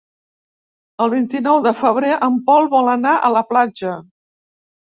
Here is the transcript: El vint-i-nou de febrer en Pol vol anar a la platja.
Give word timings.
El 1.05 1.11
vint-i-nou 1.15 1.59
de 1.67 1.75
febrer 1.83 2.11
en 2.29 2.41
Pol 2.49 2.73
vol 2.73 2.91
anar 2.97 3.15
a 3.17 3.33
la 3.39 3.47
platja. 3.53 3.95